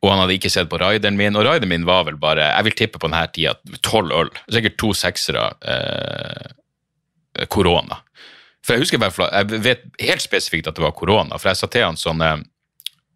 [0.04, 2.68] og han hadde ikke sett på rideren min, og rideren min var vel bare, jeg
[2.68, 5.46] vil tippe på denne tida, tolv øl, sikkert to seksere
[7.50, 8.02] korona.
[8.64, 11.70] For jeg husker bare, jeg vet helt spesifikt at det var korona, for jeg sa
[11.72, 12.42] til han sånn eh,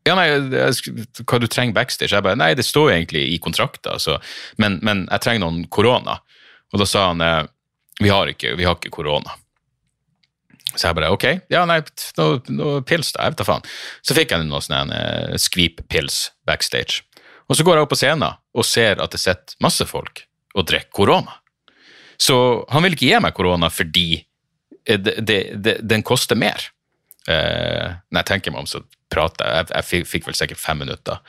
[0.07, 0.27] ja, nei,
[1.27, 2.13] hva du trenger backstage?
[2.13, 4.21] Jeg bare, nei, det står jo egentlig i kontrakten, altså.
[4.61, 6.21] men, men, jeg trenger noen korona.
[6.71, 7.41] Og da sa han eh,
[7.99, 9.35] vi har ikke, vi har ikke korona.
[10.75, 11.79] Så jeg bare ok, ja, nei,
[12.19, 13.25] noe, noe pils, da.
[13.25, 13.67] Jeg vet da faen.
[14.05, 17.01] Så fikk jeg noe sånn uh, skvip-pils backstage.
[17.47, 20.21] Og så går jeg opp på scenen og ser at det sitter masse folk
[20.53, 21.39] og drikker korona.
[22.21, 22.37] Så
[22.69, 24.36] han vil ikke gi meg korona fordi Eh,
[24.87, 26.69] det, det, den koster mer.
[27.27, 28.79] Eh, når jeg tenker meg om, så
[29.11, 31.19] prater jeg Jeg, fikk, fikk, vel sikkert fem minutter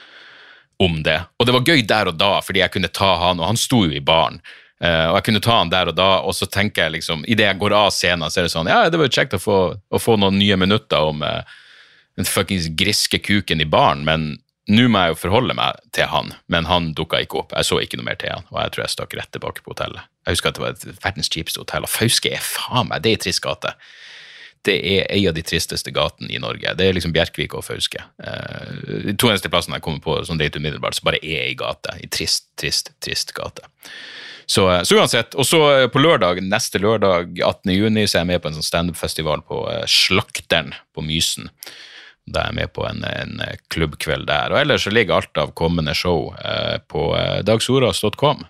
[0.79, 1.19] om det.
[1.39, 3.83] Og det var gøy der og da, fordi jeg kunne ta han, og han sto
[3.87, 4.39] jo i baren.
[4.79, 7.49] Uh, og jeg kunne ta han der og da, og så tenker jeg liksom Idet
[7.49, 9.57] jeg går av scenen, så er det sånn Ja, det var jo kjekt å få,
[9.75, 11.41] å få noen nye minutter om uh,
[12.15, 14.37] den fuckings griske kuken i baren, men
[14.71, 16.31] nå må jeg jo forholde meg til han.
[16.53, 17.57] Men han dukka ikke opp.
[17.57, 19.73] Jeg så ikke noe mer til han, og jeg tror jeg stakk rett tilbake på
[19.73, 20.07] hotellet.
[20.29, 23.11] Jeg husker at det var et verdens kjipeste hotell, og Fauske er faen meg, det
[23.15, 23.73] er ei trist gate.
[24.67, 26.73] Det er ei av de tristeste gatene i Norge.
[26.77, 28.03] Det er liksom Bjerkvik og Fauske.
[28.21, 28.73] Eh,
[29.07, 31.55] De to eneste plassene jeg kommer på som det er umiddelbart, så bare er ei
[31.57, 31.95] gate.
[32.03, 33.65] Ei trist, trist, trist gate.
[34.51, 37.73] Så, eh, så uansett, og så eh, på lørdag, neste lørdag, 18.
[37.73, 41.49] juni, så er jeg med på en sånn standup-festival på eh, Slakteren på Mysen.
[42.29, 44.53] Da er jeg med på en, en eh, klubbkveld der.
[44.53, 47.13] Og ellers så ligger alt av kommende show eh, på
[47.47, 48.43] dagsordas.com.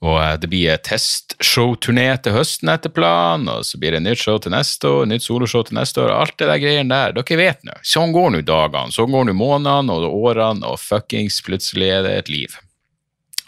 [0.00, 4.40] Og eh, det blir testshow-turné til høsten etter planen, og så blir det nytt show
[4.40, 7.16] til neste år, nytt soloshow til neste år, og alt det der greiene der.
[7.18, 7.76] Dere vet nå.
[7.86, 12.16] Sånn går nå dagene, sånn går nå månedene og årene, og fuckings plutselig er det
[12.22, 12.58] et liv.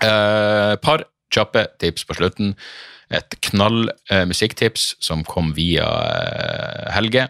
[0.02, 2.56] Eh, par kjappe tips på slutten.
[3.12, 7.28] Et knall eh, musikktips som kom via eh, Helge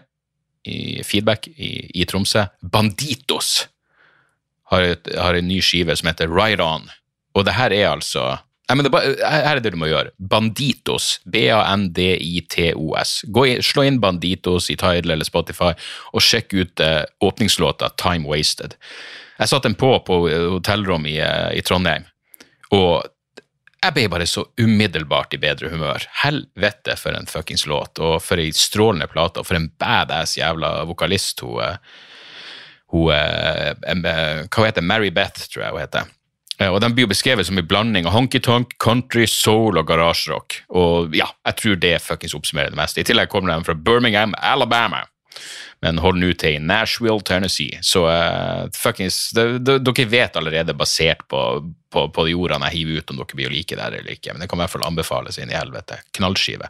[0.63, 2.45] i feedback i, i Tromsø.
[2.63, 3.67] Banditos
[4.71, 6.87] har, et, har en ny skive som heter Ride On.
[7.35, 8.37] Og det her er altså
[8.69, 10.13] Nei, men det bare, her er det du må gjøre.
[10.17, 11.17] Banditos.
[11.27, 13.15] B-a-n-d-i-t-o-s.
[13.67, 15.73] Slå inn Banditos i Tidal eller Spotify,
[16.15, 18.77] og sjekk ut eh, åpningslåta Time Wasted.
[19.39, 22.07] Jeg satte den på på eh, hotellrom i, eh, i Trondheim,
[22.71, 23.03] og
[23.83, 26.05] jeg ble bare så umiddelbart i bedre humør.
[26.21, 30.77] Helvete for en fuckings låt, og for ei strålende plate, og for en badass jævla
[30.87, 31.59] vokalist hun
[32.93, 36.13] hun, hun eh, eh, Hva heter Mary Beth, tror jeg hun heter.
[36.59, 40.59] Eh, Og Den blir jo beskrevet som en blanding av honky-tonk, country, soul og garasjerock.
[40.69, 43.01] Og ja, jeg tror det fuckings oppsummerer det meste.
[43.01, 45.03] I tillegg kommer de fra Birmingham, Alabama,
[45.83, 47.79] men hold nå til i Nashville, Tennessee.
[47.83, 51.41] Så uh, fuckings Dere vet allerede, basert på,
[51.91, 54.31] på, på de ordene jeg hiver ut, om dere blir å like det eller ikke.
[54.31, 55.99] Men det kan i hvert fall anbefales inn i helvete.
[56.15, 56.69] Knallskive.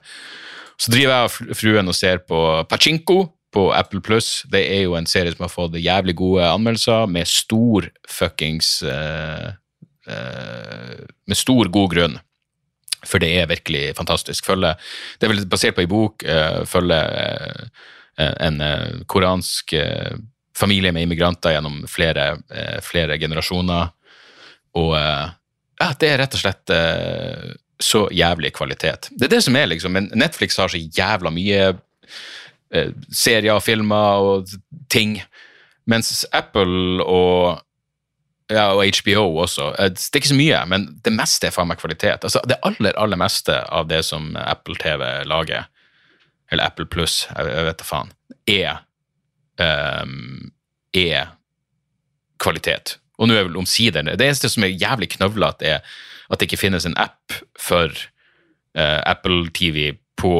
[0.81, 2.39] Så driver jeg og fruen og ser på
[2.71, 3.19] Pachinko
[3.53, 4.39] på Apple Pluss.
[4.49, 9.51] Det er jo en serie som har fått jævlig gode anmeldelser, med stor fuckings eh,
[10.05, 12.15] Med stor god grunn.
[13.07, 14.45] For det er virkelig fantastisk.
[14.47, 14.73] Følge,
[15.19, 16.23] det er vel basert på ei bok.
[16.23, 16.99] Uh, følge
[18.17, 20.15] eh, en eh, koransk eh,
[20.57, 23.91] familie med immigranter gjennom flere, eh, flere generasjoner.
[24.79, 25.33] Og eh,
[25.81, 29.09] ja, det er rett og slett eh, så jævlig kvalitet.
[29.11, 29.95] Det er det som er, liksom.
[29.97, 34.53] Men Netflix har så jævla mye eh, serier, filmer og
[34.93, 35.17] ting.
[35.89, 37.63] Mens Apple og,
[38.53, 41.69] ja, og HBO også eh, Det er ikke så mye, men det meste er faen
[41.69, 42.23] meg kvalitet.
[42.23, 45.69] Altså, det aller, aller meste av det som Apple TV lager,
[46.51, 48.11] eller Apple Pluss, jeg, vet da faen,
[48.49, 48.83] er,
[49.61, 50.51] um,
[50.93, 51.33] er
[52.43, 52.97] kvalitet.
[53.17, 55.81] Og nå er vel omsider Det eneste som er jævlig knøvlete, er
[56.29, 57.89] at det ikke finnes en app for
[58.77, 60.35] uh, Apple TV på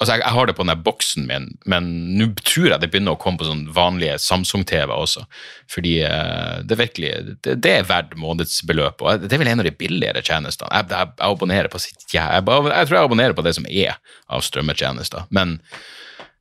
[0.00, 3.18] Altså, jeg, jeg har det på den boksen min, men nå tror jeg det begynner
[3.18, 5.26] å komme på sånn vanlige Samsung-TV også.
[5.68, 7.10] Fordi uh, det virkelig
[7.44, 9.04] det, det er verdt månedsbeløpet.
[9.04, 10.72] og det er vel en av de billigere tjenestene.
[10.72, 13.98] Jeg, jeg, jeg abonnerer på sitt jeg, tror jeg abonnerer på det som er
[14.32, 15.58] av strømmetjenester, men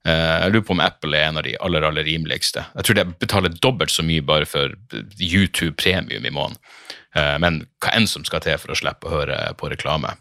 [0.08, 2.63] uh, jeg lurer på om Apple er en av de aller, aller rimeligste.
[2.80, 4.72] Jeg tror jeg betaler dobbelt så mye bare for
[5.19, 6.63] YouTube Premium i måneden.
[7.12, 10.15] Uh, men hva enn som skal til for å slippe å høre på reklame.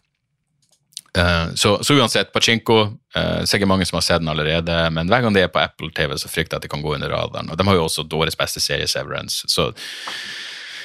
[1.18, 2.78] Eh, så, så uansett, Pachinko,
[3.16, 5.90] uh, sikkert mange som har sett den allerede, men hver gang det er på Apple
[5.96, 7.50] TV, så frykter jeg at det kan gå under radaren.
[7.50, 9.48] Og de har jo også Dårets beste serie, Severance.
[9.50, 9.72] Så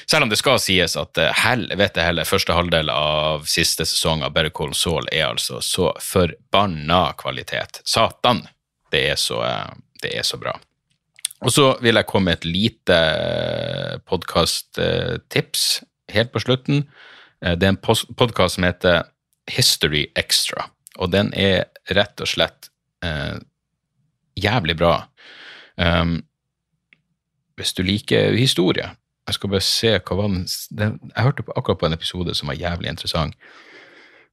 [0.10, 4.34] selv om det skal sies at uh, helvete heller, første halvdel av siste sesong av
[4.34, 7.84] Better Call Saul er altså så forbanna kvalitet.
[7.86, 8.46] Satan!
[8.93, 10.58] Det er så, uh, det er så bra.
[11.43, 12.98] Og så vil jeg komme med et lite
[14.08, 15.63] podkast-tips
[16.13, 16.86] helt på slutten.
[17.43, 19.04] Eh, Det er en podkast som heter
[19.51, 22.69] History Extra, og den er rett og slett
[23.03, 23.39] eh,
[24.39, 24.95] jævlig bra.
[25.77, 26.21] Um,
[27.58, 28.91] hvis du liker historie
[29.27, 32.47] Jeg skal bare se hva var den, Jeg hørte på, akkurat på en episode som
[32.47, 33.34] var jævlig interessant.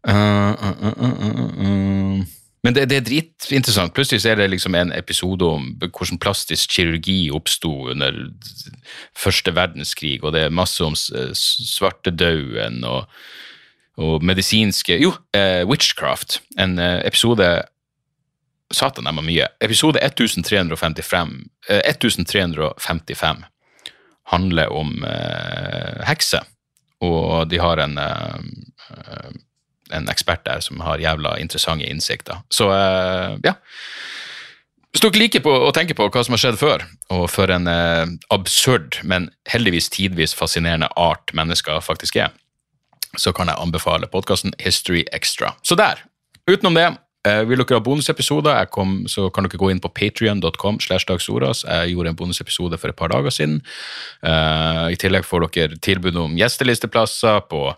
[0.08, 2.26] Uh, uh, uh, uh, uh, uh.
[2.64, 3.94] Men det, det er dritinteressant.
[3.94, 8.12] Plutselig er det liksom en episode om hvordan plastisk kirurgi oppsto under
[9.16, 13.06] første verdenskrig, og det er masse om svartedauden og,
[13.98, 16.40] og medisinske Jo, eh, Witchcraft.
[16.58, 17.48] En eh, episode
[18.70, 19.48] Satan, de har mye.
[19.60, 21.32] Episode 1355,
[21.68, 23.44] eh, 1355
[24.30, 26.46] handler om eh, hekser,
[27.02, 29.30] og de har en eh,
[29.90, 32.44] en ekspert der som har jævla interessante innsikter.
[32.48, 33.56] Så eh, ja.
[34.90, 36.82] Hvis dere liker på å tenke på hva som har skjedd før,
[37.14, 37.68] og for en
[38.34, 42.32] absurd, men heldigvis tidvis fascinerende art mennesker faktisk er,
[43.18, 45.54] så kan jeg anbefale podkasten History Extra.
[45.62, 46.04] Så der.
[46.50, 46.88] Utenom det,
[47.20, 48.66] vil dere ha bonusepisoder,
[49.12, 50.78] så kan dere gå inn på patrion.com.
[50.80, 53.60] Jeg gjorde en bonusepisode for et par dager siden.
[54.24, 57.74] Eh, I tillegg får dere tilbud om gjestelisteplasser på,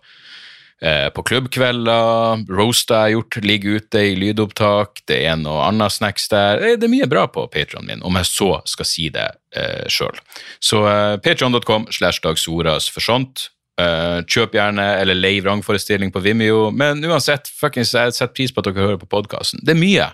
[0.81, 2.45] eh, på klubbkvelder.
[2.49, 5.03] Roaster jeg har gjort, ligger ute i lydopptak.
[5.11, 6.63] Det er noe annet snacks der.
[6.63, 9.89] Eh, Det er mye bra på Patrionen min, om jeg så skal si det eh,
[9.89, 10.15] sjøl.
[10.61, 13.49] Så eh, patrion.com for sånt.
[13.81, 16.67] Eh, kjøp gjerne, eller lei vrangforestilling på Vimeo.
[16.71, 19.63] Men uansett, fuckings, jeg setter pris på at dere hører på podkasten.
[19.65, 20.11] Det er mye.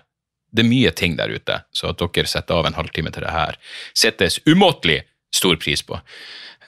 [0.54, 3.34] Det er mye ting der ute, så at dere setter av en halvtime til det
[3.34, 3.58] her,
[3.92, 5.02] settes umåtelig
[5.34, 5.98] stor pris på.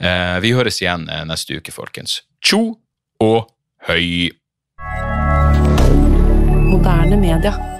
[0.01, 2.20] Eh, vi høres igjen eh, neste uke, folkens.
[2.45, 2.76] Tjo
[3.24, 3.49] og
[3.88, 4.32] høy!
[6.70, 7.80] Moderne media.